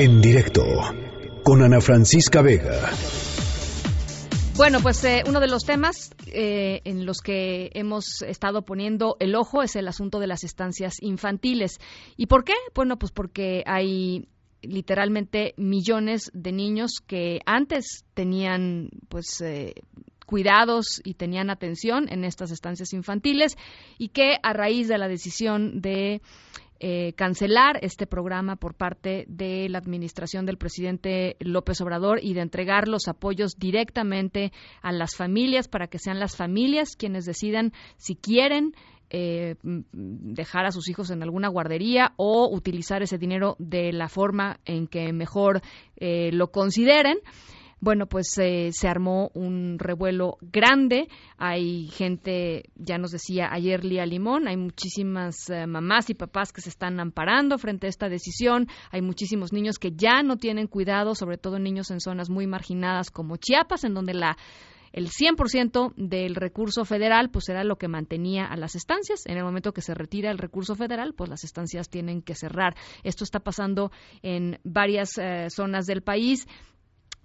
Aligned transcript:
En 0.00 0.20
directo 0.20 0.62
con 1.42 1.60
Ana 1.60 1.80
Francisca 1.80 2.40
Vega. 2.40 2.88
Bueno, 4.56 4.78
pues 4.80 5.02
eh, 5.02 5.24
uno 5.26 5.40
de 5.40 5.48
los 5.48 5.64
temas 5.64 6.14
eh, 6.28 6.82
en 6.84 7.04
los 7.04 7.18
que 7.18 7.72
hemos 7.74 8.22
estado 8.22 8.62
poniendo 8.62 9.16
el 9.18 9.34
ojo 9.34 9.60
es 9.64 9.74
el 9.74 9.88
asunto 9.88 10.20
de 10.20 10.28
las 10.28 10.44
estancias 10.44 10.98
infantiles. 11.00 11.80
¿Y 12.16 12.26
por 12.26 12.44
qué? 12.44 12.52
Bueno, 12.76 12.96
pues 12.96 13.10
porque 13.10 13.64
hay 13.66 14.28
literalmente 14.62 15.54
millones 15.56 16.30
de 16.32 16.52
niños 16.52 17.00
que 17.04 17.40
antes 17.44 18.04
tenían 18.14 18.90
pues 19.08 19.40
eh, 19.40 19.74
cuidados 20.26 21.00
y 21.02 21.14
tenían 21.14 21.50
atención 21.50 22.06
en 22.08 22.22
estas 22.22 22.52
estancias 22.52 22.92
infantiles 22.92 23.56
y 23.98 24.10
que 24.10 24.36
a 24.44 24.52
raíz 24.52 24.86
de 24.86 24.98
la 24.98 25.08
decisión 25.08 25.80
de 25.80 26.20
eh, 26.80 27.12
cancelar 27.14 27.78
este 27.82 28.06
programa 28.06 28.54
por 28.54 28.74
parte 28.74 29.24
de 29.28 29.68
la 29.68 29.78
administración 29.78 30.46
del 30.46 30.58
presidente 30.58 31.36
López 31.40 31.80
Obrador 31.80 32.20
y 32.22 32.34
de 32.34 32.40
entregar 32.40 32.86
los 32.86 33.08
apoyos 33.08 33.58
directamente 33.58 34.52
a 34.80 34.92
las 34.92 35.16
familias 35.16 35.66
para 35.66 35.88
que 35.88 35.98
sean 35.98 36.20
las 36.20 36.36
familias 36.36 36.94
quienes 36.96 37.24
decidan 37.24 37.72
si 37.96 38.14
quieren 38.14 38.74
eh, 39.10 39.56
dejar 39.62 40.66
a 40.66 40.70
sus 40.70 40.88
hijos 40.88 41.10
en 41.10 41.22
alguna 41.22 41.48
guardería 41.48 42.12
o 42.16 42.48
utilizar 42.54 43.02
ese 43.02 43.18
dinero 43.18 43.56
de 43.58 43.92
la 43.92 44.08
forma 44.08 44.60
en 44.64 44.86
que 44.86 45.12
mejor 45.12 45.62
eh, 45.96 46.30
lo 46.32 46.52
consideren 46.52 47.18
bueno, 47.80 48.06
pues 48.06 48.36
eh, 48.38 48.70
se 48.72 48.88
armó 48.88 49.30
un 49.34 49.78
revuelo 49.78 50.38
grande. 50.40 51.08
Hay 51.36 51.88
gente, 51.88 52.64
ya 52.74 52.98
nos 52.98 53.10
decía 53.12 53.48
ayer 53.52 53.84
Lía 53.84 54.06
Limón, 54.06 54.48
hay 54.48 54.56
muchísimas 54.56 55.48
eh, 55.50 55.66
mamás 55.66 56.10
y 56.10 56.14
papás 56.14 56.52
que 56.52 56.60
se 56.60 56.70
están 56.70 56.98
amparando 57.00 57.58
frente 57.58 57.86
a 57.86 57.90
esta 57.90 58.08
decisión. 58.08 58.66
Hay 58.90 59.02
muchísimos 59.02 59.52
niños 59.52 59.78
que 59.78 59.92
ya 59.92 60.22
no 60.22 60.36
tienen 60.36 60.66
cuidado, 60.66 61.14
sobre 61.14 61.38
todo 61.38 61.58
niños 61.58 61.90
en 61.90 62.00
zonas 62.00 62.30
muy 62.30 62.46
marginadas 62.46 63.10
como 63.10 63.36
Chiapas, 63.36 63.84
en 63.84 63.94
donde 63.94 64.14
la 64.14 64.36
el 64.92 65.10
100% 65.10 65.94
del 65.96 66.34
recurso 66.34 66.84
federal 66.84 67.30
pues 67.30 67.48
era 67.48 67.64
lo 67.64 67.76
que 67.76 67.88
mantenía 67.88 68.46
a 68.46 68.56
las 68.56 68.74
estancias. 68.74 69.26
En 69.26 69.36
el 69.36 69.44
momento 69.44 69.72
que 69.72 69.82
se 69.82 69.94
retira 69.94 70.30
el 70.30 70.38
recurso 70.38 70.74
federal, 70.74 71.14
pues 71.14 71.30
las 71.30 71.44
estancias 71.44 71.88
tienen 71.88 72.22
que 72.22 72.34
cerrar. 72.34 72.74
Esto 73.04 73.24
está 73.24 73.40
pasando 73.40 73.90
en 74.22 74.58
varias 74.64 75.18
eh, 75.18 75.48
zonas 75.50 75.86
del 75.86 76.02
país. 76.02 76.46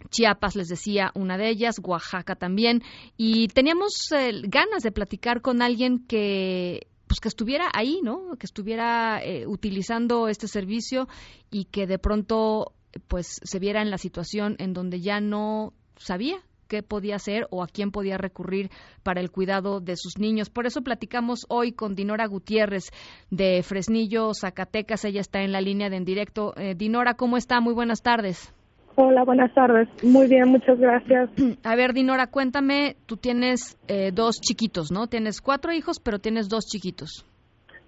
Chiapas, 0.10 0.56
les 0.56 0.68
decía, 0.68 1.12
una 1.16 1.38
de 1.38 1.50
ellas, 1.50 1.80
Oaxaca 1.82 2.36
también, 2.36 2.84
y 3.18 3.48
teníamos 3.48 4.12
eh, 4.12 4.42
ganas 4.44 4.84
de 4.84 4.92
platicar 4.92 5.42
con 5.42 5.62
alguien 5.62 6.06
que 6.08 6.88
pues 7.08 7.20
que 7.20 7.28
estuviera 7.28 7.70
ahí, 7.74 8.00
¿no? 8.02 8.36
Que 8.40 8.46
estuviera 8.46 9.24
eh, 9.24 9.46
utilizando 9.46 10.28
este 10.28 10.48
servicio 10.48 11.08
y 11.52 11.66
que 11.66 11.86
de 11.86 12.00
pronto 12.00 12.74
pues 13.08 13.40
se 13.44 13.60
viera 13.60 13.82
en 13.82 13.92
la 13.92 13.98
situación 13.98 14.56
en 14.58 14.74
donde 14.74 15.00
ya 15.00 15.20
no 15.20 15.74
sabía 15.98 16.38
qué 16.68 16.82
podía 16.82 17.18
hacer 17.18 17.48
o 17.52 17.62
a 17.62 17.68
quién 17.68 17.92
podía 17.92 18.18
recurrir 18.18 18.72
para 19.04 19.22
el 19.22 19.30
cuidado 19.30 19.80
de 19.80 19.96
sus 19.96 20.18
niños. 20.18 20.50
Por 20.50 20.66
eso 20.66 20.82
platicamos 20.82 21.46
hoy 21.50 21.74
con 21.74 21.94
Dinora 21.94 22.26
Gutiérrez 22.26 22.90
de 23.30 23.62
Fresnillo, 23.62 24.34
Zacatecas. 24.34 25.06
Ella 25.06 25.22
está 25.22 25.44
en 25.44 25.52
la 25.52 25.62
línea 25.62 25.92
de 25.92 25.98
en 25.98 26.06
directo. 26.06 26.54
Eh, 26.58 26.74
Dinora, 26.76 27.14
¿cómo 27.14 27.38
está? 27.38 27.62
Muy 27.62 27.76
buenas 27.76 28.02
tardes. 28.02 28.54
Hola, 28.96 29.24
buenas 29.24 29.52
tardes. 29.54 29.88
Muy 30.04 30.28
bien, 30.28 30.50
muchas 30.50 30.80
gracias. 30.80 31.30
A 31.64 31.76
ver, 31.76 31.94
Dinora, 31.94 32.28
cuéntame, 32.28 32.96
tú 33.08 33.18
tienes 33.18 33.78
eh, 33.88 34.12
dos 34.14 34.40
chiquitos, 34.40 34.92
¿no? 34.92 35.08
Tienes 35.08 35.42
cuatro 35.42 35.72
hijos, 35.72 36.00
pero 36.00 36.20
tienes 36.20 36.48
dos 36.48 36.66
chiquitos. 36.66 37.26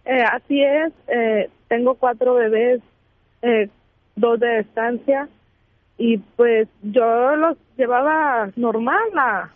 Eh, 0.05 0.23
así 0.23 0.61
es, 0.61 0.93
eh, 1.07 1.49
tengo 1.67 1.95
cuatro 1.95 2.35
bebés, 2.35 2.81
dos 4.15 4.39
de 4.39 4.59
estancia, 4.59 5.29
y 5.97 6.17
pues 6.17 6.67
yo 6.81 7.35
los 7.35 7.57
llevaba 7.77 8.49
normal 8.55 9.09
a, 9.15 9.51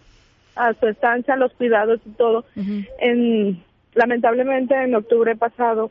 a 0.55 0.73
su 0.73 0.87
estancia, 0.87 1.35
los 1.35 1.51
cuidados 1.53 1.99
y 2.05 2.11
todo. 2.11 2.45
en, 2.55 3.63
lamentablemente, 3.95 4.75
en 4.75 4.93
octubre 4.93 5.35
pasado, 5.35 5.89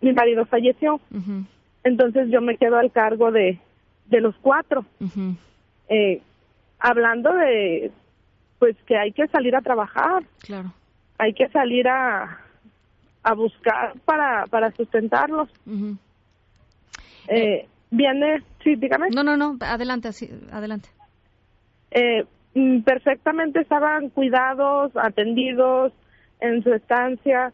mi 0.00 0.12
marido 0.12 0.44
falleció. 0.46 1.00
Entonces 1.84 2.28
yo 2.30 2.40
me 2.40 2.56
quedo 2.56 2.76
al 2.76 2.90
cargo 2.90 3.30
de, 3.30 3.60
de 4.08 4.20
los 4.20 4.34
cuatro. 4.40 4.84
eh, 5.88 6.20
hablando 6.78 7.32
de, 7.34 7.90
pues 8.58 8.76
que 8.86 8.96
hay 8.96 9.12
que 9.12 9.26
salir 9.28 9.54
a 9.56 9.60
trabajar. 9.62 10.22
Claro. 10.40 10.72
Hay 11.18 11.32
que 11.34 11.48
salir 11.48 11.88
a, 11.88 12.38
a 13.22 13.34
buscar 13.34 13.94
para, 14.04 14.46
para 14.46 14.70
sustentarlos. 14.72 15.48
eh, 17.28 17.66
viene, 17.90 18.42
sí, 18.62 18.76
dígame. 18.76 19.08
No, 19.10 19.22
no, 19.22 19.36
no, 19.36 19.56
adelante, 19.60 20.12
sí, 20.12 20.30
adelante. 20.52 20.88
Eh, 21.90 22.24
mm, 22.54 22.80
perfectamente 22.82 23.60
estaban 23.60 24.10
cuidados, 24.10 24.92
atendidos 24.96 25.92
en 26.40 26.62
su 26.62 26.72
estancia. 26.72 27.52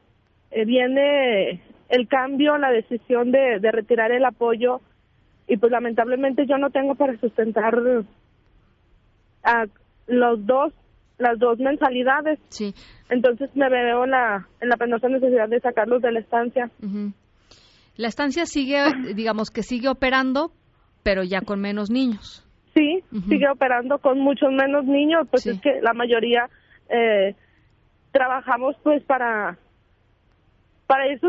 Eh, 0.50 0.65
viene 0.65 1.60
el 1.88 2.09
cambio, 2.09 2.59
la 2.59 2.71
decisión 2.71 3.31
de, 3.32 3.59
de 3.60 3.72
retirar 3.72 4.12
el 4.12 4.25
apoyo 4.25 4.81
y 5.47 5.56
pues 5.56 5.71
lamentablemente 5.71 6.47
yo 6.47 6.56
no 6.59 6.71
tengo 6.71 6.94
para 6.94 7.19
sustentar 7.19 7.75
a 9.44 9.66
los 10.06 10.47
dos 10.47 10.72
las 11.19 11.38
dos 11.38 11.59
mensualidades. 11.59 12.41
Sí. 12.49 12.75
Entonces 13.09 13.50
me 13.54 13.69
veo 13.71 14.04
en 14.04 14.10
la 14.10 14.49
en 14.60 14.69
la 14.69 14.77
penosa 14.77 15.09
necesidad 15.09 15.49
de 15.49 15.60
sacarlos 15.60 16.03
de 16.03 16.12
la 16.12 16.21
estancia. 16.21 16.71
La 17.97 18.09
estancia 18.09 18.47
sigue, 18.47 18.83
digamos 19.15 19.50
que 19.50 19.62
sigue 19.62 19.88
operando, 19.88 20.50
pero 21.03 21.22
ya 21.22 21.41
con 21.43 21.60
menos 21.60 21.91
niños. 21.91 22.44
Sí, 22.75 23.04
sigue 23.28 23.49
operando 23.49 23.99
con 23.99 24.19
muchos 24.19 24.50
menos 24.50 24.84
niños, 24.84 25.28
pues 25.31 25.47
es 25.47 25.60
que 25.60 25.81
la 25.81 25.93
mayoría 25.93 26.49
eh, 26.88 27.37
trabajamos 28.10 28.75
pues 28.83 29.04
para 29.04 29.59
para 30.87 31.06
ir 31.10 31.21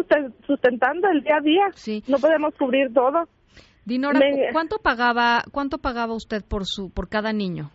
sustentando 0.47 1.07
el 1.09 1.21
día 1.21 1.37
a 1.37 1.41
día. 1.41 1.65
Sí. 1.75 2.03
No 2.07 2.17
podemos 2.17 2.55
cubrir 2.55 2.91
todo. 2.93 3.27
Dinora, 3.85 4.19
¿cuánto 4.51 4.79
pagaba 4.79 5.43
cuánto 5.51 5.77
pagaba 5.77 6.15
usted 6.15 6.43
por 6.43 6.65
su 6.65 6.89
por 6.89 7.07
cada 7.07 7.31
niño? 7.33 7.69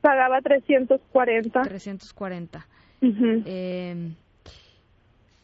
Pagaba 0.00 0.40
340. 0.40 1.60
340. 1.62 2.66
eh, 3.44 4.14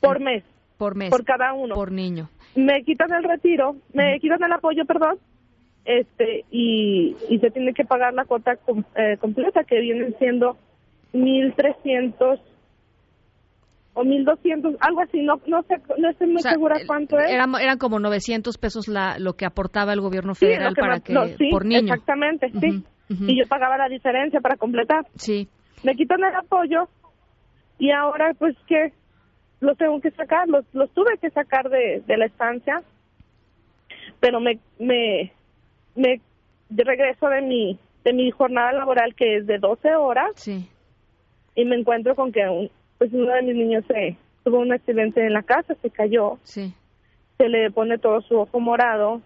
por 0.01 0.21
mes. 0.21 0.45
Por 0.79 0.97
mes. 0.97 1.11
Por 1.11 1.25
cada 1.25 1.53
uno. 1.53 1.75
Por 1.75 1.93
niño. 1.93 2.31
Me 2.57 2.83
quitan 2.85 3.13
el 3.13 3.25
retiro, 3.25 3.77
me 3.93 4.19
quitan 4.21 4.43
el 4.43 4.53
apoyo, 4.53 4.85
perdón, 4.87 5.19
este 5.85 6.45
y, 6.51 7.17
y 7.29 7.39
se 7.41 7.51
tiene 7.51 7.75
que 7.75 7.85
pagar 7.85 8.15
la 8.15 8.25
cuota 8.25 8.57
eh, 8.97 9.17
completa 9.19 9.65
que 9.65 9.81
vienen 9.81 10.15
siendo 10.19 10.57
1.300 11.13 12.41
o 13.95 14.05
1200, 14.05 14.75
algo 14.81 15.01
así, 15.01 15.23
no 15.23 15.41
no 15.47 15.63
sé, 15.63 15.77
no 15.99 16.11
estoy 16.11 16.27
muy 16.27 16.43
segura 16.43 16.77
cuánto 16.87 17.19
es. 17.19 17.31
Eran, 17.31 17.55
eran 17.55 17.79
como 17.79 18.01
900 18.01 18.59
pesos 18.59 18.89
la, 18.89 19.19
lo 19.19 19.35
que 19.35 19.47
aportaba 19.47 19.93
el 19.93 20.01
gobierno 20.01 20.35
federal 20.35 20.75
para 20.75 21.01
que 21.01 21.15
por 21.51 21.65
niño. 21.65 21.93
Exactamente, 21.93 22.51
sí. 22.61 22.85
Y 23.09 23.39
yo 23.39 23.47
pagaba 23.49 23.79
la 23.79 23.89
diferencia 23.89 24.41
para 24.41 24.57
completar. 24.57 25.07
Sí. 25.15 25.49
Me 25.85 25.95
quitan 25.95 26.25
el 26.25 26.35
apoyo 26.35 26.89
y 27.79 27.91
ahora 27.93 28.35
pues 28.39 28.57
que 28.67 28.93
los 29.61 29.79
tengo 29.79 30.01
que 30.01 30.11
sacar, 30.11 30.49
los, 30.49 30.65
los 30.73 30.91
tuve 30.91 31.17
que 31.21 31.31
sacar 31.31 31.69
de, 31.69 32.03
de 32.07 32.17
la 32.17 32.27
estancia, 32.27 32.83
pero 34.21 34.41
me 34.41 34.59
me 34.79 35.33
me 35.95 36.21
regreso 36.71 37.29
de 37.29 37.43
mi 37.43 37.79
de 38.05 38.13
mi 38.13 38.31
jornada 38.33 38.73
laboral 38.73 39.15
que 39.15 39.37
es 39.37 39.47
de 39.47 39.59
12 39.59 39.95
horas. 39.95 40.33
Sí. 40.35 40.69
Y 41.55 41.65
me 41.65 41.77
encuentro 41.77 42.17
con 42.17 42.33
que 42.33 42.41
un, 42.49 42.69
pues 43.11 43.23
uno 43.23 43.35
de 43.35 43.43
mis 43.43 43.57
niños 43.57 43.85
se 43.87 44.17
tuvo 44.45 44.61
un 44.61 44.73
accidente 44.73 45.27
en 45.27 45.35
la 45.35 45.43
casa, 45.43 45.75
se 45.83 45.91
cayó. 45.91 46.39
Sí. 46.43 46.73
Se 47.37 47.49
le 47.49 47.71
pone 47.71 47.99
todo 47.99 48.23
su 48.23 48.39
ojo 48.39 48.61
morado 48.61 49.21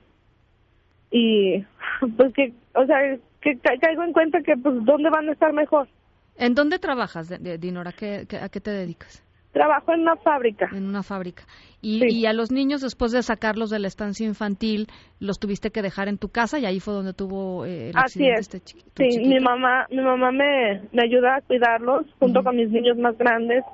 y 1.10 1.64
pues 2.16 2.32
que, 2.34 2.52
o 2.74 2.86
sea, 2.86 2.98
que 3.40 3.56
caigo 3.58 4.02
en 4.02 4.12
cuenta 4.12 4.42
que 4.42 4.56
pues 4.56 4.74
dónde 4.84 5.10
van 5.10 5.28
a 5.28 5.32
estar 5.32 5.52
mejor. 5.52 5.88
¿En 6.36 6.54
dónde 6.54 6.78
trabajas, 6.78 7.32
Dinora? 7.60 7.90
¿A 7.90 7.92
qué, 7.92 8.26
a 8.40 8.48
qué 8.48 8.60
te 8.60 8.70
dedicas? 8.70 9.22
Trabajo 9.58 9.92
en 9.92 10.02
una 10.02 10.14
fábrica. 10.14 10.68
En 10.72 10.86
una 10.86 11.02
fábrica. 11.02 11.42
Y, 11.82 12.04
y, 12.14 12.26
a 12.26 12.32
los 12.32 12.52
niños, 12.52 12.80
después 12.80 13.10
de 13.10 13.24
sacarlos 13.24 13.70
de 13.70 13.80
la 13.80 13.88
estancia 13.88 14.24
infantil, 14.24 14.86
los 15.18 15.40
tuviste 15.40 15.72
que 15.72 15.82
dejar 15.82 16.06
en 16.06 16.16
tu 16.16 16.28
casa 16.28 16.60
y 16.60 16.64
ahí 16.64 16.78
fue 16.78 16.94
donde 16.94 17.12
tuvo 17.12 17.66
eh, 17.66 17.90
el 17.90 17.98
accidente 17.98 18.38
este 18.38 18.60
chiquito. 18.60 19.02
Sí, 19.02 19.18
mi 19.18 19.40
mamá, 19.40 19.88
mi 19.90 20.00
mamá 20.00 20.30
me, 20.30 20.82
me 20.92 21.02
ayuda 21.02 21.34
a 21.34 21.40
cuidarlos 21.40 22.06
junto 22.20 22.44
con 22.44 22.54
mis 22.54 22.70
niños 22.70 22.98
más 22.98 23.18
grandes, 23.18 23.64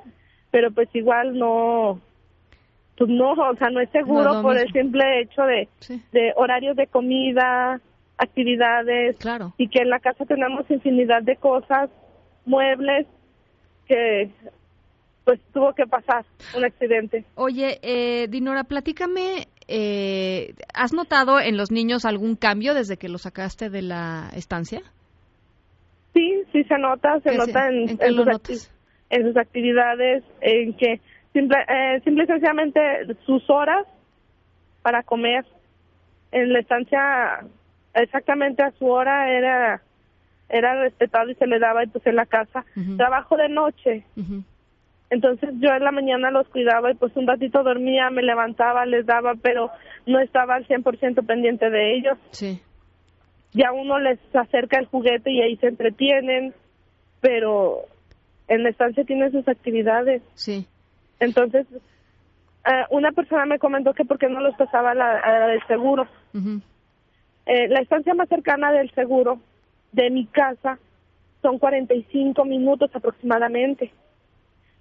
pero 0.49 0.71
pues 0.71 0.89
igual 0.95 1.37
no, 1.37 2.01
pues 2.97 3.07
no, 3.07 3.33
o 3.33 3.55
sea, 3.55 3.69
no 3.69 3.79
es 3.79 3.89
seguro 3.91 4.41
por 4.41 4.57
el 4.57 4.71
simple 4.71 5.21
hecho 5.21 5.43
de, 5.43 5.69
de 6.11 6.33
horarios 6.35 6.75
de 6.77 6.87
comida, 6.87 7.79
actividades. 8.17 9.17
Claro. 9.17 9.53
Y 9.59 9.67
que 9.67 9.83
en 9.83 9.91
la 9.91 9.99
casa 9.99 10.25
tenemos 10.25 10.65
infinidad 10.71 11.21
de 11.21 11.35
cosas, 11.35 11.91
muebles, 12.43 13.05
que 13.87 14.31
pues 15.25 15.41
tuvo 15.51 15.73
que 15.73 15.85
pasar 15.85 16.23
un 16.55 16.63
accidente. 16.63 17.25
Oye, 17.35 17.79
eh, 17.81 18.27
Dinora, 18.29 18.63
platícame 18.63 19.47
eh, 19.67 20.53
¿has 20.73 20.93
notado 20.93 21.39
en 21.39 21.57
los 21.57 21.71
niños 21.71 22.05
algún 22.05 22.35
cambio 22.35 22.73
desde 22.75 22.97
que 22.97 23.09
los 23.09 23.23
sacaste 23.23 23.69
de 23.69 23.81
la 23.81 24.29
estancia? 24.35 24.81
Sí, 26.13 26.43
sí 26.51 26.63
se 26.63 26.77
nota, 26.77 27.19
se 27.21 27.35
nota 27.35 27.67
en, 27.69 27.89
en, 27.99 29.25
sus 29.25 29.37
actividades, 29.37 30.23
en 30.41 30.73
que 30.77 31.01
simple, 31.33 31.57
eh, 31.67 31.99
simple 32.03 32.23
y 32.23 32.27
sencillamente 32.27 32.79
sus 33.25 33.49
horas 33.49 33.85
para 34.81 35.03
comer 35.03 35.45
en 36.31 36.53
la 36.53 36.59
estancia 36.59 37.45
exactamente 37.95 38.61
a 38.61 38.71
su 38.71 38.85
hora 38.85 39.31
era 39.31 39.81
era 40.47 40.79
respetado 40.79 41.31
y 41.31 41.35
se 41.35 41.47
le 41.47 41.57
daba 41.57 41.81
entonces 41.81 42.07
en 42.07 42.17
la 42.17 42.27
casa. 42.27 42.63
Trabajo 42.97 43.35
de 43.35 43.49
noche 43.49 44.05
entonces 45.15 45.49
yo 45.59 45.69
en 45.69 45.83
la 45.83 45.91
mañana 45.91 46.29
los 46.29 46.47
cuidaba 46.49 46.91
y 46.91 46.95
pues 46.95 47.15
un 47.15 47.25
ratito 47.25 47.63
dormía 47.63 48.09
me 48.09 48.21
levantaba 48.21 48.85
les 48.85 49.05
daba 49.05 49.33
pero 49.41 49.71
no 50.05 50.19
estaba 50.19 50.55
al 50.55 50.67
100% 50.67 51.25
pendiente 51.25 51.69
de 51.69 51.95
ellos. 51.95 52.17
Sí. 52.31 52.61
Ya 53.53 53.71
uno 53.71 53.97
les 53.99 54.19
acerca 54.35 54.77
el 54.77 54.85
juguete 54.87 55.31
y 55.31 55.41
ahí 55.41 55.55
se 55.57 55.67
entretienen 55.67 56.53
pero 57.21 57.85
en 58.47 58.63
la 58.63 58.69
estancia 58.69 59.03
tienen 59.05 59.31
sus 59.31 59.47
actividades. 59.47 60.21
Sí. 60.35 60.67
Entonces, 61.19 61.65
eh, 62.65 62.83
una 62.91 63.11
persona 63.11 63.45
me 63.45 63.57
comentó 63.57 63.93
que 63.93 64.05
porque 64.05 64.27
no 64.27 64.39
los 64.41 64.55
pasaba 64.55 64.93
la, 64.93 65.17
a 65.19 65.39
la 65.39 65.47
del 65.47 65.65
seguro. 65.67 66.07
eh, 67.45 67.67
la 67.69 67.79
estancia 67.79 68.13
más 68.13 68.29
cercana 68.29 68.71
del 68.71 68.91
seguro 68.91 69.39
de 69.91 70.09
mi 70.09 70.25
casa 70.27 70.77
son 71.41 71.57
45 71.57 72.43
minutos 72.45 72.91
aproximadamente. 72.93 73.91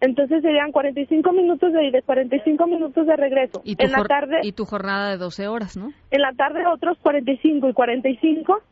Entonces 0.04 0.42
serían 0.42 0.70
45 0.70 1.32
minutos 1.32 1.72
de 1.72 1.86
ida, 1.86 2.02
45 2.02 2.66
minutos 2.66 3.06
de 3.06 3.16
regreso. 3.16 3.62
¿Y 3.64 3.76
tu, 3.76 3.86
en 3.86 3.92
la 3.92 4.04
tarde, 4.04 4.40
y 4.42 4.52
tu 4.52 4.66
jornada 4.66 5.10
de 5.10 5.16
12 5.16 5.48
horas, 5.48 5.78
¿no? 5.78 5.92
En 6.10 6.20
la 6.20 6.32
tarde 6.34 6.66
otros 6.66 6.98
45 6.98 7.70
y 7.70 7.72
45. 7.72 8.62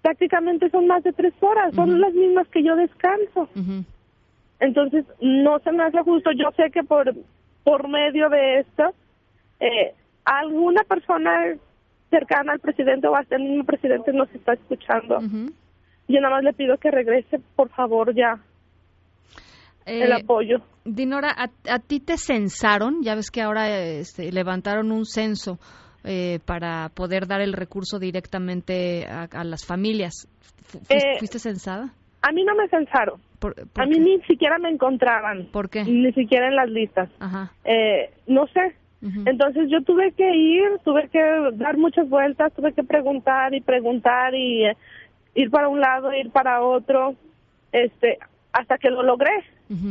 Prácticamente 0.00 0.70
son 0.70 0.86
más 0.86 1.04
de 1.04 1.12
tres 1.12 1.34
horas, 1.40 1.74
son 1.74 2.00
las 2.00 2.14
mismas 2.14 2.48
que 2.48 2.62
yo 2.62 2.76
descanso. 2.76 3.48
Entonces, 4.58 5.04
no 5.20 5.58
se 5.58 5.70
me 5.70 5.84
hace 5.84 5.98
justo. 6.00 6.30
Yo 6.32 6.50
sé 6.56 6.70
que 6.70 6.82
por, 6.82 7.14
por 7.62 7.86
medio 7.88 8.30
de 8.30 8.60
esto, 8.60 8.94
eh, 9.60 9.92
alguna 10.24 10.82
persona 10.84 11.56
cercana 12.08 12.52
al 12.52 12.60
presidente 12.60 13.06
o 13.06 13.16
hasta 13.16 13.36
el 13.36 13.42
mismo 13.42 13.64
presidente 13.64 14.14
nos 14.14 14.34
está 14.34 14.54
escuchando. 14.54 15.20
Yo 16.08 16.20
nada 16.22 16.36
más 16.36 16.44
le 16.44 16.54
pido 16.54 16.78
que 16.78 16.90
regrese, 16.90 17.38
por 17.54 17.68
favor, 17.68 18.14
ya. 18.14 18.38
El 19.86 20.12
eh, 20.12 20.14
apoyo. 20.22 20.58
Dinora, 20.84 21.34
¿a, 21.36 21.78
ti 21.78 22.00
te 22.00 22.16
censaron? 22.16 23.02
Ya 23.02 23.14
ves 23.14 23.30
que 23.30 23.42
ahora 23.42 23.68
este, 23.80 24.30
levantaron 24.32 24.92
un 24.92 25.04
censo 25.06 25.58
eh, 26.04 26.40
para 26.44 26.90
poder 26.90 27.26
dar 27.26 27.40
el 27.40 27.52
recurso 27.52 27.98
directamente 27.98 29.06
a, 29.06 29.44
las 29.44 29.64
familias. 29.64 30.28
¿Fuiste 31.18 31.38
censada? 31.38 31.94
A 32.22 32.32
mí 32.32 32.44
no 32.44 32.54
me 32.54 32.68
censaron. 32.68 33.20
a 33.76 33.86
mí 33.86 33.98
ni 33.98 34.20
siquiera 34.22 34.58
me 34.58 34.70
encontraban. 34.70 35.46
¿Por 35.52 35.68
qué? 35.68 35.84
Ni 35.84 36.12
siquiera 36.12 36.48
en 36.48 36.56
las 36.56 36.70
listas. 36.70 37.10
Eh, 37.64 38.10
no 38.26 38.46
sé. 38.48 38.76
Entonces 39.26 39.68
yo 39.70 39.82
tuve 39.82 40.12
que 40.12 40.34
ir, 40.34 40.78
tuve 40.82 41.08
que 41.08 41.20
dar 41.56 41.76
muchas 41.76 42.08
vueltas, 42.08 42.54
tuve 42.54 42.72
que 42.72 42.82
preguntar 42.82 43.52
y 43.54 43.60
preguntar 43.60 44.34
y 44.34 44.64
eh, 44.64 44.76
ir 45.34 45.50
para 45.50 45.68
un 45.68 45.78
lado, 45.78 46.10
ir 46.14 46.30
para 46.30 46.62
otro, 46.62 47.14
este, 47.70 48.18
hasta 48.54 48.78
que 48.78 48.88
lo 48.88 49.02
logré, 49.02 49.32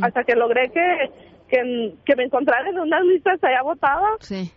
hasta 0.02 0.24
que 0.24 0.34
logré 0.34 0.70
que, 0.70 1.10
que, 1.48 2.16
me 2.16 2.24
encontraran 2.24 2.68
en 2.68 2.80
unas 2.80 3.04
listas 3.04 3.38
allá 3.44 3.62
votadas. 3.62 4.16
Sí. 4.20 4.50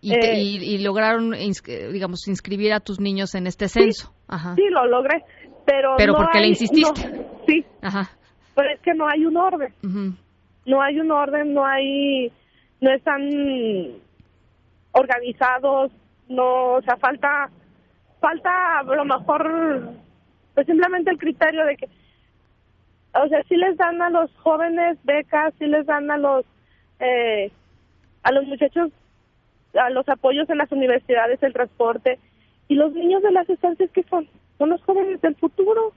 Y, 0.00 0.14
eh, 0.14 0.40
y, 0.40 0.78
lograron, 0.78 1.32
digamos, 1.92 2.26
inscribir 2.28 2.72
a 2.72 2.80
tus 2.80 2.98
niños 2.98 3.34
en 3.34 3.46
este 3.46 3.68
censo. 3.68 4.12
Ajá. 4.26 4.54
sí, 4.54 4.62
lo 4.70 4.86
logré 4.86 5.22
pero 5.68 5.96
pero 5.98 6.14
porque 6.14 6.40
le 6.40 6.48
insististe 6.48 7.02
sí 7.46 7.64
Ajá. 7.82 8.08
pero 8.54 8.70
es 8.72 8.80
que 8.80 8.94
no 8.94 9.06
hay 9.06 9.26
un 9.26 9.36
orden 9.36 9.72
no 10.64 10.82
hay 10.82 10.98
un 10.98 11.10
orden 11.10 11.52
no 11.52 11.66
hay 11.66 12.32
no 12.80 12.90
están 12.90 13.20
organizados 14.92 15.92
no 16.28 16.76
o 16.76 16.82
sea 16.82 16.96
falta 16.96 17.50
falta 18.18 18.78
a 18.78 18.82
lo 18.82 19.04
mejor 19.04 19.92
pues 20.54 20.66
simplemente 20.66 21.10
el 21.10 21.18
criterio 21.18 21.66
de 21.66 21.76
que 21.76 21.88
o 23.14 23.28
sea 23.28 23.42
sí 23.48 23.56
les 23.56 23.76
dan 23.76 24.00
a 24.02 24.10
los 24.10 24.30
jóvenes 24.36 24.98
becas 25.04 25.54
sí 25.58 25.66
les 25.66 25.86
dan 25.86 26.10
a 26.10 26.18
los 26.18 26.44
eh, 27.00 27.50
a 28.22 28.32
los 28.32 28.44
muchachos 28.46 28.90
a 29.74 29.90
los 29.90 30.08
apoyos 30.08 30.48
en 30.50 30.58
las 30.58 30.70
universidades 30.72 31.42
el 31.42 31.52
transporte 31.52 32.18
y 32.68 32.74
los 32.74 32.92
niños 32.92 33.22
de 33.22 33.32
las 33.32 33.48
estancias 33.48 33.90
que 33.90 34.02
son 34.04 34.28
son 34.58 34.70
los 34.70 34.82
jóvenes 34.82 35.20
del 35.20 35.36
futuro. 35.36 35.92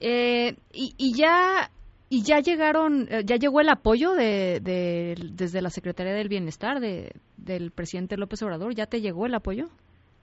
eh, 0.00 0.54
y, 0.72 0.94
y, 0.98 1.16
ya 1.16 1.70
y 2.10 2.22
ya 2.22 2.40
llegaron, 2.40 3.08
eh, 3.10 3.22
ya 3.24 3.36
llegó 3.36 3.60
el 3.60 3.70
apoyo 3.70 4.12
de, 4.12 4.60
de, 4.60 5.14
desde 5.32 5.62
la 5.62 5.70
Secretaría 5.70 6.12
del 6.12 6.28
Bienestar 6.28 6.78
de, 6.78 7.12
del 7.38 7.70
presidente 7.70 8.18
López 8.18 8.42
Obrador. 8.42 8.74
¿Ya 8.74 8.86
te 8.86 9.00
llegó 9.00 9.24
el 9.24 9.34
apoyo? 9.34 9.68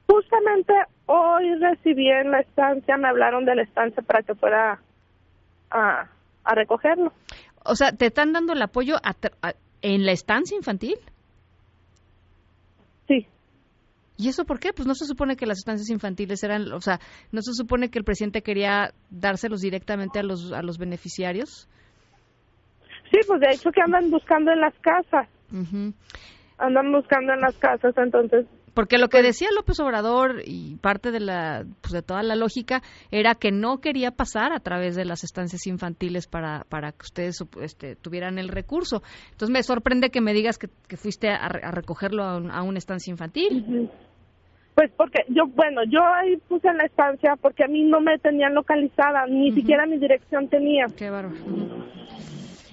Justamente 0.08 0.74
hoy 1.08 1.56
recibí 1.56 2.08
en 2.10 2.32
la 2.32 2.42
estancia, 2.42 2.96
me 2.98 3.08
hablaron 3.08 3.46
de 3.46 3.56
la 3.56 3.64
estancia 3.64 4.04
para 4.04 4.22
que 4.22 4.36
fuera 4.36 4.80
a, 5.71 6.10
a 6.44 6.56
recogerlo. 6.56 7.13
O 7.66 7.75
sea, 7.75 7.92
¿te 7.92 8.07
están 8.07 8.33
dando 8.33 8.54
el 8.54 8.62
apoyo 8.62 8.95
en 9.81 10.06
la 10.06 10.12
estancia 10.12 10.56
infantil? 10.57 10.98
Sí. 13.07 13.27
¿Y 14.18 14.27
eso 14.27 14.45
por 14.45 14.60
qué? 14.60 14.74
Pues 14.74 14.88
no 14.88 14.95
se 14.95 15.06
supone 15.06 15.36
que 15.36 15.45
las 15.45 15.60
estancias 15.60 15.89
infantiles 15.89 16.44
eran, 16.44 16.71
o 16.74 16.81
sea, 16.81 17.00
no 17.31 17.42
se 17.42 17.54
supone 17.54 17.89
que 17.89 18.00
el 18.00 18.06
presidente 18.06 18.42
quería 18.42 18.94
dárselos 19.10 19.62
directamente 19.62 20.19
a 20.19 20.24
los 20.24 20.51
a 20.51 20.62
los 20.62 20.77
beneficiarios. 20.77 21.68
Sí, 23.12 23.19
pues 23.27 23.39
de 23.39 23.51
hecho 23.51 23.72
que 23.72 23.81
andan 23.81 24.12
buscando 24.12 24.51
en 24.51 24.62
las 24.62 24.74
casas. 24.80 25.27
Andan 26.57 26.92
buscando 26.92 27.33
en 27.33 27.42
las 27.42 27.56
casas, 27.57 27.98
entonces 27.98 28.45
porque 28.80 28.98
lo 28.98 29.10
que 29.10 29.18
pues 29.18 29.26
decía 29.26 29.50
López 29.54 29.78
Obrador 29.81 30.42
y 30.46 30.78
parte 30.78 31.12
de 31.12 31.20
la 31.20 31.66
pues 31.81 31.92
de 31.92 32.02
toda 32.02 32.24
la 32.24 32.38
lógica 32.38 32.81
era 33.12 33.36
que 33.36 33.52
no 33.52 33.80
quería 33.80 34.12
pasar 34.12 34.54
a 34.54 34.62
través 34.62 34.96
de 34.96 35.04
las 35.04 35.26
estancias 35.26 35.68
infantiles 35.68 36.28
para 36.28 36.64
para 36.70 36.94
que 36.94 37.02
ustedes 37.02 37.44
este, 37.62 37.98
tuvieran 37.98 38.40
el 38.40 38.48
recurso. 38.48 39.02
Entonces 39.31 39.50
me 39.50 39.64
sorprende 39.64 40.12
que 40.12 40.22
me 40.22 40.31
digas 40.31 40.58
que, 40.58 40.70
fuiste 40.96 41.28
a, 41.28 41.50
recogerlo 41.50 42.24
a, 42.24 42.64
una 42.64 42.78
estancia 42.78 43.12
infantil. 43.12 43.90
Pues 44.76 44.90
porque 44.96 45.24
yo, 45.28 45.48
bueno, 45.48 45.82
yo 45.84 46.00
ahí 46.01 46.38
puse 46.48 46.70
en 46.70 46.77
la 46.77 46.86
estancia 46.86 47.36
porque 47.36 47.65
a 47.65 47.68
mí 47.68 47.84
no 47.84 48.00
me 48.00 48.18
tenían 48.20 48.53
localizada, 48.53 49.25
ni 49.27 49.51
siquiera 49.51 49.88
mi 49.88 49.98
dirección 49.98 50.48
tenía. 50.48 50.86
Qué 50.96 51.10
bárbaro. 51.10 51.36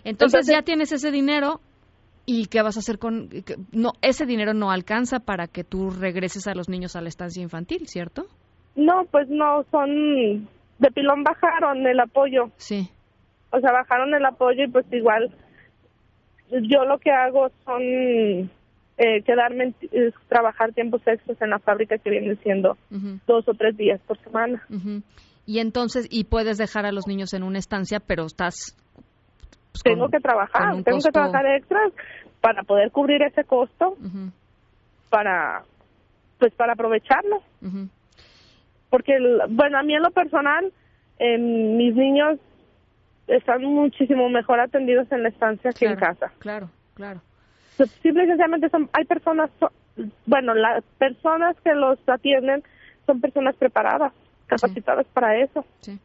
Entonces, 0.04 0.47
ya 0.47 0.62
tienes 0.62 0.92
ese 0.92 1.11
dinero 1.11 1.61
y 2.26 2.47
qué 2.47 2.61
vas 2.61 2.76
a 2.76 2.80
hacer 2.80 2.99
con 2.99 3.30
no 3.73 3.92
ese 4.02 4.26
dinero 4.26 4.52
no 4.52 4.71
alcanza 4.71 5.21
para 5.21 5.47
que 5.47 5.64
tú 5.64 5.90
regreses 5.90 6.47
a 6.49 6.54
los 6.54 6.68
niños 6.68 6.97
a 6.97 7.00
la 7.00 7.09
estancia 7.09 7.42
infantil, 7.42 7.87
¿cierto? 7.87 8.26
No, 8.75 9.04
pues 9.11 9.28
no, 9.28 9.64
son 9.71 10.49
de 10.78 10.90
pilón 10.92 11.23
bajaron 11.23 11.87
el 11.87 12.00
apoyo. 12.00 12.50
Sí. 12.56 12.90
O 13.50 13.61
sea, 13.61 13.73
bajaron 13.73 14.12
el 14.14 14.25
apoyo 14.26 14.64
y 14.64 14.68
pues 14.68 14.85
igual 14.92 15.33
yo 16.50 16.85
lo 16.85 16.99
que 16.99 17.11
hago 17.11 17.50
son 17.64 17.83
eh, 18.99 19.23
quedarme, 19.25 19.75
trabajar 20.28 20.73
tiempos 20.73 21.02
extras 21.06 21.40
en 21.40 21.50
la 21.50 21.59
fábrica 21.59 21.99
que 21.99 22.11
viene 22.11 22.37
siendo 22.37 22.76
dos 23.26 23.49
o 23.49 23.54
tres 23.54 23.76
días 23.76 24.00
por 24.06 24.18
semana. 24.23 24.62
Y 25.47 25.61
entonces, 25.61 26.06
y 26.11 26.25
puedes 26.25 26.59
dejar 26.59 26.87
a 26.87 26.92
los 26.92 27.06
niños 27.06 27.33
en 27.35 27.42
una 27.42 27.59
estancia, 27.59 28.00
pero 28.00 28.26
estás... 28.26 28.76
Pues, 29.83 29.95
tengo 29.95 30.09
que 30.09 30.21
trabajar, 30.21 30.83
tengo 30.83 31.00
que 31.00 31.11
trabajar 31.11 31.47
extras 31.47 31.92
para 32.40 32.62
poder 32.62 32.90
cubrir 32.90 33.23
ese 33.23 33.45
costo, 33.45 33.97
para, 35.11 35.62
pues 36.38 36.52
para 36.54 36.73
aprovecharlo. 36.73 37.42
Porque, 38.90 39.18
bueno, 39.50 39.78
a 39.78 39.83
mí 39.83 39.95
en 39.95 40.02
lo 40.02 40.11
personal, 40.11 40.73
mis 41.18 41.95
niños 41.95 42.38
están 43.26 43.62
muchísimo 43.64 44.28
mejor 44.28 44.61
atendidos 44.61 45.11
en 45.11 45.23
la 45.25 45.28
estancia 45.28 45.73
que 45.73 45.87
en 45.87 45.97
casa. 45.97 46.33
Claro, 46.38 46.71
claro. 46.95 47.21
Simple 48.02 48.25
y 48.25 48.26
sencillamente 48.28 48.71
son, 48.71 48.88
hay 48.92 49.04
personas, 49.04 49.50
bueno, 50.25 50.54
las 50.54 50.83
personas 50.99 51.56
que 51.62 51.75
los 51.75 51.99
atienden 52.09 52.62
son 53.04 53.21
personas 53.21 53.54
preparadas, 53.56 54.12
capacitadas 54.47 55.06
para 55.12 55.37
eso. 55.37 55.64
Sí. 55.80 55.99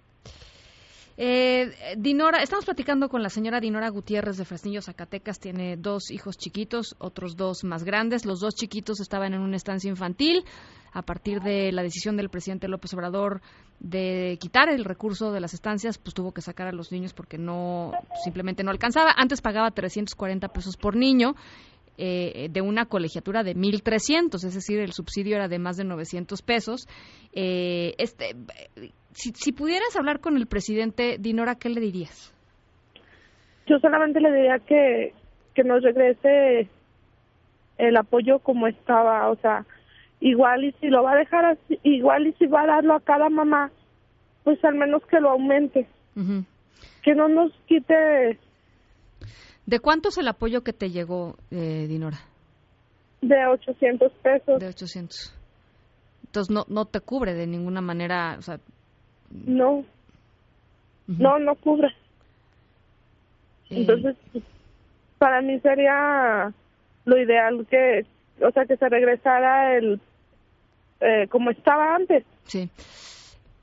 Eh, 1.24 1.72
Dinora, 2.00 2.42
estamos 2.42 2.66
platicando 2.66 3.08
con 3.08 3.22
la 3.22 3.30
señora 3.30 3.60
Dinora 3.60 3.90
Gutiérrez 3.90 4.38
de 4.38 4.46
Fresnillo, 4.46 4.82
Zacatecas. 4.82 5.40
Tiene 5.40 5.78
dos 5.78 6.10
hijos 6.10 6.36
chiquitos, 6.36 6.96
otros 6.98 7.36
dos 7.36 7.64
más 7.64 7.84
grandes. 7.84 8.26
Los 8.26 8.40
dos 8.40 8.56
chiquitos 8.56 9.00
estaban 9.00 9.36
en 9.36 9.42
una 9.42 9.56
estancia 9.56 9.88
infantil. 9.88 10.44
A 10.94 11.04
partir 11.04 11.40
de 11.42 11.72
la 11.74 11.84
decisión 11.84 12.18
del 12.18 12.30
presidente 12.30 12.68
López 12.68 12.96
Obrador 12.96 13.42
de 13.80 14.40
quitar 14.42 14.70
el 14.70 14.84
recurso 14.84 15.32
de 15.32 15.42
las 15.42 15.54
estancias, 15.54 16.00
pues 16.00 16.16
tuvo 16.16 16.32
que 16.32 16.42
sacar 16.42 16.68
a 16.68 16.72
los 16.72 16.92
niños 16.92 17.14
porque 17.14 17.38
no, 17.38 17.92
simplemente 18.24 18.64
no 18.64 18.72
alcanzaba. 18.72 19.14
Antes 19.16 19.42
pagaba 19.42 19.70
340 19.70 20.48
pesos 20.48 20.76
por 20.76 20.96
niño 20.96 21.36
eh, 22.00 22.48
de 22.50 22.62
una 22.62 22.88
colegiatura 22.88 23.44
de 23.44 23.56
1.300, 23.56 24.44
es 24.44 24.56
decir, 24.56 24.80
el 24.80 24.92
subsidio 24.92 25.36
era 25.36 25.48
de 25.48 25.60
más 25.60 25.78
de 25.78 25.84
900 25.84 26.42
pesos. 26.42 26.88
Eh, 27.32 27.94
este, 28.00 28.36
si, 29.14 29.32
si 29.32 29.52
pudieras 29.52 29.96
hablar 29.96 30.20
con 30.20 30.38
el 30.38 30.48
presidente, 30.48 31.18
Dinora, 31.20 31.56
¿qué 31.56 31.70
le 31.70 31.82
dirías? 31.82 32.34
Yo 33.68 33.80
solamente 33.80 34.20
le 34.20 34.32
diría 34.32 34.60
que, 34.60 35.14
que 35.54 35.64
nos 35.64 35.84
regrese 35.84 36.70
el 37.78 37.98
apoyo 37.98 38.40
como 38.40 38.68
estaba, 38.68 39.30
o 39.30 39.36
sea, 39.38 39.66
igual 40.20 40.64
y 40.64 40.72
si 40.74 40.88
lo 40.88 41.04
va 41.04 41.14
a 41.14 41.18
dejar 41.18 41.46
así, 41.46 41.80
igual 41.84 42.28
y 42.28 42.34
si 42.34 42.46
va 42.46 42.62
a 42.64 42.68
darlo 42.68 42.96
a 42.96 43.02
cada 43.02 43.30
mamá, 43.30 43.72
pues 44.44 44.64
al 44.64 44.76
menos 44.76 45.04
que 45.08 45.20
lo 45.20 45.32
aumente. 45.32 45.88
Que 47.04 47.16
no 47.16 47.28
nos 47.28 47.52
quite... 47.68 48.40
¿De 49.66 49.80
cuánto 49.80 50.10
es 50.10 50.18
el 50.18 50.28
apoyo 50.28 50.62
que 50.62 50.74
te 50.74 50.90
llegó, 50.90 51.38
eh, 51.52 51.86
Dinora? 51.88 52.20
De 53.22 53.48
800 53.48 54.12
pesos. 54.24 54.60
De 54.60 54.68
800. 54.68 55.40
Entonces 56.26 56.54
no, 56.54 56.66
no 56.68 56.86
te 56.86 57.00
cubre 57.00 57.34
de 57.34 57.48
ninguna 57.48 57.82
manera, 57.82 58.36
o 58.38 58.42
sea... 58.42 58.60
No. 59.46 59.86
No, 61.08 61.40
no 61.40 61.56
cubre. 61.56 61.88
Eh. 63.70 63.82
Entonces, 63.82 64.16
para 65.18 65.42
mí 65.42 65.60
sería 65.60 66.54
lo 67.06 67.18
ideal 67.18 67.66
que, 67.70 68.06
o 68.44 68.52
sea, 68.52 68.66
que 68.66 68.78
se 68.78 68.90
regresara 68.90 69.78
el 69.78 70.00
eh, 71.00 71.28
como 71.30 71.52
estaba 71.52 71.96
antes. 71.96 72.24
Sí. 72.44 72.70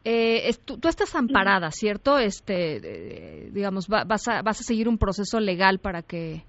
Eh, 0.05 0.51
tú, 0.65 0.89
estás 0.89 1.15
amparada, 1.15 1.71
¿cierto? 1.71 2.19
Este, 2.19 3.51
digamos, 3.53 3.89
vas, 3.89 4.27
a, 4.29 4.43
vas 4.43 4.61
a 4.61 4.65
seguir 4.65 4.89
un 4.89 4.97
proceso 4.97 5.39
legal 5.39 5.81
para 5.81 6.03
que, 6.03 6.43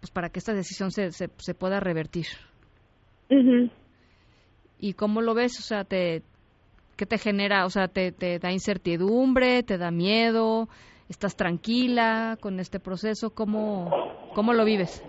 pues, 0.00 0.10
para 0.10 0.28
que 0.28 0.38
esta 0.38 0.54
decisión 0.54 0.90
se, 0.92 1.10
se, 1.10 1.54
pueda 1.54 1.80
revertir. 1.80 2.26
¿Y 4.78 4.92
cómo 4.92 5.22
lo 5.22 5.34
ves? 5.34 5.58
O 5.58 5.62
sea, 5.62 5.84
te, 5.84 6.22
¿qué 6.96 7.06
te 7.06 7.18
genera? 7.18 7.64
O 7.66 7.70
sea, 7.70 7.88
te, 7.88 8.12
te 8.12 8.38
da 8.38 8.52
incertidumbre, 8.52 9.62
te 9.62 9.78
da 9.78 9.90
miedo, 9.90 10.68
estás 11.08 11.36
tranquila 11.36 12.36
con 12.40 12.60
este 12.60 12.80
proceso, 12.80 13.30
¿cómo, 13.30 13.90
cómo 14.34 14.52
lo 14.52 14.64
vives? 14.64 15.02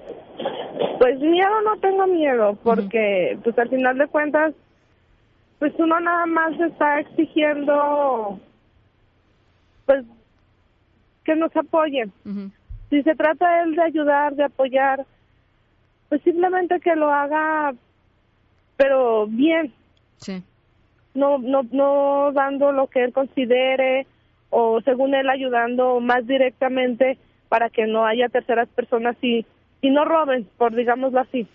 Pues 1.00 1.20
miedo 1.20 1.62
no 1.63 1.77
tengo 1.80 2.08
miedo, 2.08 2.58
porque 2.63 3.38
pues 3.44 3.58
al 3.58 3.70
final 3.70 3.98
de 3.98 4.08
cuentas, 4.08 4.54
pues 5.60 5.74
uno 5.77 6.00
nada 6.00 6.25
más 6.25 6.60
está 6.60 7.00
exigiendo, 7.00 8.39
pues, 9.86 10.06
que 11.24 11.36
nos 11.36 11.56
apoyen. 11.56 12.12
Si 12.89 13.01
se 13.01 13.15
trata 13.15 13.63
él 13.63 13.75
de 13.75 13.84
ayudar, 13.84 14.36
de 14.36 14.46
apoyar, 14.46 15.06
pues 16.10 16.22
simplemente 16.22 16.80
que 16.80 16.96
lo 16.96 17.12
haga, 17.12 17.74
pero 18.77 19.27
bien. 19.27 19.74
Sí. 20.18 20.44
No, 21.15 21.39
no, 21.39 21.63
no 21.72 22.31
dando 22.34 22.72
lo 22.72 22.88
que 22.88 23.03
él 23.03 23.13
considere 23.13 24.05
o 24.50 24.79
según 24.81 25.15
él 25.15 25.29
ayudando 25.29 26.00
más 26.00 26.27
directamente 26.27 27.17
para 27.50 27.69
que 27.69 27.88
no 27.88 28.05
haya 28.05 28.29
terceras 28.29 28.67
personas 28.69 29.15
y 29.22 29.45
y 29.86 29.91
no 29.91 30.03
roben, 30.03 30.48
por 30.57 30.74
digámoslo 30.75 31.19
así. 31.19 31.48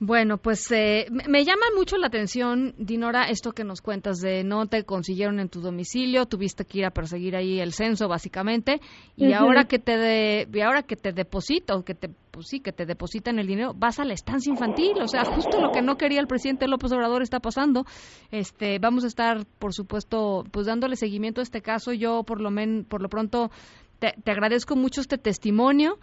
Bueno, 0.00 0.38
pues 0.38 0.70
eh, 0.72 1.06
me 1.10 1.44
llama 1.44 1.66
mucho 1.76 1.96
la 1.96 2.08
atención, 2.08 2.74
Dinora, 2.78 3.28
esto 3.28 3.52
que 3.52 3.62
nos 3.62 3.80
cuentas 3.80 4.18
de 4.18 4.42
no 4.42 4.66
te 4.66 4.84
consiguieron 4.84 5.38
en 5.38 5.48
tu 5.48 5.60
domicilio, 5.60 6.26
tuviste 6.26 6.64
que 6.64 6.78
ir 6.78 6.84
a 6.84 6.90
perseguir 6.90 7.36
ahí 7.36 7.60
el 7.60 7.72
censo, 7.72 8.08
básicamente, 8.08 8.80
y 9.16 9.32
ahora 9.32 9.64
que 9.64 9.78
te 9.78 9.96
de, 9.96 10.48
y 10.52 10.60
ahora 10.60 10.82
que 10.82 10.96
te 10.96 11.12
deposita 11.12 11.76
o 11.76 11.84
que 11.84 11.94
te 11.94 12.10
pues 12.34 12.48
sí, 12.48 12.58
que 12.58 12.72
te 12.72 12.84
depositan 12.84 13.38
el 13.38 13.46
dinero, 13.46 13.74
vas 13.76 14.00
a 14.00 14.04
la 14.04 14.12
estancia 14.12 14.50
infantil, 14.50 15.00
o 15.00 15.06
sea, 15.06 15.24
justo 15.24 15.60
lo 15.60 15.70
que 15.70 15.82
no 15.82 15.96
quería 15.96 16.18
el 16.18 16.26
presidente 16.26 16.66
López 16.66 16.90
Obrador 16.90 17.22
está 17.22 17.38
pasando. 17.38 17.86
Este, 18.32 18.80
vamos 18.80 19.04
a 19.04 19.06
estar, 19.06 19.46
por 19.60 19.72
supuesto, 19.72 20.42
pues 20.50 20.66
dándole 20.66 20.96
seguimiento 20.96 21.40
a 21.40 21.44
este 21.44 21.62
caso. 21.62 21.92
Yo 21.92 22.24
por 22.24 22.40
lo 22.40 22.50
men, 22.50 22.84
por 22.84 23.00
lo 23.00 23.08
pronto 23.08 23.52
te, 24.00 24.14
te 24.24 24.32
agradezco 24.32 24.74
mucho 24.74 25.00
este 25.00 25.16
testimonio. 25.16 26.00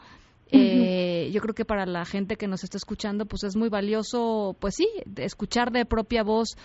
Eh, 0.52 1.30
yo 1.32 1.42
creo 1.42 1.56
que 1.56 1.66
para 1.66 1.86
la 1.86 2.06
gente 2.06 2.36
que 2.36 2.48
nos 2.48 2.64
está 2.64 2.78
escuchando, 2.78 3.26
pues 3.26 3.44
es 3.44 3.56
muy 3.56 3.70
valioso, 3.70 4.56
pues 4.60 4.76
sí, 4.76 4.88
escuchar 5.18 5.72
de 5.72 5.86
propia 5.86 6.24
voz 6.24 6.58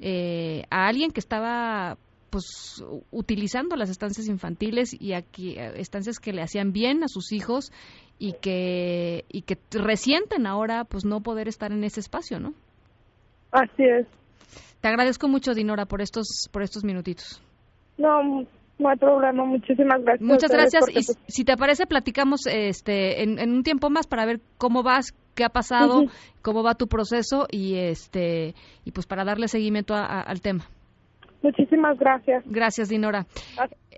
eh, 0.00 0.64
a 0.70 0.86
alguien 0.86 1.10
que 1.10 1.20
estaba 1.20 1.98
pues 2.30 2.82
utilizando 3.12 3.76
las 3.76 3.90
estancias 3.90 4.26
infantiles 4.26 5.00
y 5.00 5.12
aquí 5.12 5.56
eh, 5.56 5.74
estancias 5.76 6.18
que 6.18 6.32
le 6.32 6.42
hacían 6.42 6.72
bien 6.72 7.04
a 7.04 7.08
sus 7.08 7.30
hijos 7.30 7.70
y 8.18 8.32
que 8.32 9.24
y 9.28 9.42
que 9.42 9.56
resienten 9.70 10.46
ahora 10.46 10.84
pues 10.84 11.04
no 11.04 11.20
poder 11.20 11.46
estar 11.46 11.70
en 11.70 11.84
ese 11.84 12.00
espacio, 12.00 12.40
¿no? 12.40 12.52
Así 13.52 13.84
es. 13.84 14.08
Te 14.80 14.88
agradezco 14.88 15.28
mucho 15.28 15.54
Dinora 15.54 15.86
por 15.86 16.02
estos 16.02 16.48
por 16.50 16.62
estos 16.62 16.82
minutitos. 16.82 17.40
No, 17.98 18.44
no 18.78 18.88
hay 18.88 18.96
problema, 18.96 19.44
muchísimas 19.44 20.02
gracias. 20.02 20.28
Muchas 20.28 20.50
gracias. 20.50 20.84
Y 20.90 21.02
si 21.32 21.44
te 21.44 21.56
parece, 21.56 21.86
platicamos 21.86 22.46
este, 22.46 23.22
en, 23.22 23.38
un 23.38 23.62
tiempo 23.62 23.88
más 23.88 24.06
para 24.06 24.26
ver 24.26 24.40
cómo 24.58 24.82
vas, 24.82 25.14
qué 25.34 25.44
ha 25.44 25.48
pasado, 25.48 26.04
cómo 26.42 26.62
va 26.62 26.74
tu 26.74 26.88
proceso 26.88 27.46
y 27.50 27.76
este 27.76 28.54
y 28.84 28.90
pues 28.90 29.06
para 29.06 29.24
darle 29.24 29.48
seguimiento 29.48 29.94
al 29.94 30.40
tema. 30.40 30.64
Muchísimas 31.42 31.98
gracias. 31.98 32.42
Gracias, 32.46 32.88
Dinora. 32.88 33.26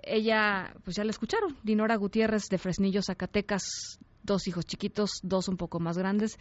Ella, 0.03 0.73
pues 0.83 0.95
ya 0.95 1.03
la 1.03 1.11
escucharon, 1.11 1.55
Dinora 1.63 1.95
Gutiérrez 1.95 2.49
de 2.49 2.57
Fresnillo, 2.57 3.01
Zacatecas, 3.01 3.99
dos 4.23 4.47
hijos 4.47 4.65
chiquitos, 4.65 5.21
dos 5.23 5.47
un 5.47 5.57
poco 5.57 5.79
más 5.79 5.97
grandes. 5.97 6.37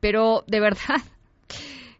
Pero 0.00 0.44
de 0.46 0.60
verdad, 0.60 1.02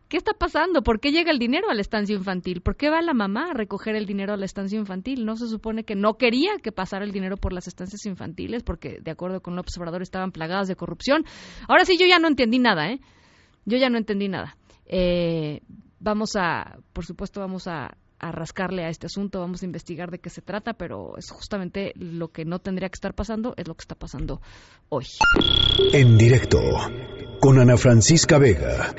¿Qué 0.09 0.17
está 0.17 0.33
pasando? 0.33 0.83
¿Por 0.83 1.01
qué 1.01 1.13
llega 1.13 1.31
el 1.31 1.39
dinero 1.39 1.69
a 1.69 1.75
la 1.75 1.83
estancia 1.83 2.17
infantil? 2.17 2.63
¿Por 2.63 2.77
qué 2.77 2.89
va 2.89 3.03
la 3.03 3.13
mamá 3.13 3.51
a 3.51 3.55
recoger 3.55 3.95
el 3.95 4.07
dinero 4.07 4.33
a 4.33 4.39
la 4.39 4.47
estancia 4.47 4.79
infantil? 4.79 5.27
¿No 5.27 5.37
se 5.37 5.47
supone 5.49 5.85
que 5.85 5.95
no 5.95 6.15
quería 6.15 6.53
que 6.63 6.73
pasara 6.73 7.05
el 7.05 7.13
dinero 7.13 7.37
por 7.37 7.53
las 7.53 7.69
estancias 7.69 8.07
infantiles 8.07 8.63
porque, 8.63 9.01
de 9.03 9.11
acuerdo 9.11 9.43
con 9.43 9.55
López 9.55 9.77
Obrador, 9.77 10.01
estaban 10.01 10.33
plagadas 10.33 10.67
de 10.67 10.77
corrupción? 10.77 11.27
Ahora 11.69 11.85
sí, 11.85 11.99
yo 11.99 12.07
ya 12.07 12.19
no 12.19 12.29
entendí 12.29 12.59
nada, 12.59 12.91
¿eh? 12.91 13.01
Yo 13.67 13.77
ya 13.77 13.91
no 13.91 13.99
entendí 13.99 14.29
nada. 14.29 14.57
Eh, 14.87 15.61
vamos 16.01 16.37
a, 16.37 16.79
por 16.95 17.05
supuesto, 17.05 17.41
vamos 17.41 17.67
a, 17.67 17.99
a 18.19 18.33
rascarle 18.33 18.85
a 18.85 18.89
este 18.89 19.07
asunto, 19.07 19.41
vamos 19.41 19.63
a 19.63 19.67
investigar 19.67 20.11
de 20.11 20.21
qué 20.21 20.31
se 20.31 20.41
trata, 20.41 20.73
pero 20.73 21.19
es 21.19 21.31
justamente 21.31 21.93
lo 21.97 22.29
que 22.29 22.47
no 22.47 22.61
tendría 22.61 22.89
que 22.89 22.97
estar 22.97 23.13
pasando, 23.15 23.53
es 23.59 23.69
lo 23.69 23.75
que 23.75 23.83
está 23.83 23.95
pasando 23.95 24.41
hoy. 24.89 25.05
En 25.93 26.17
directo, 26.17 26.61
con 27.41 27.59
Ana 27.59 27.77
Francisca 27.77 28.39
Vega. 28.39 28.95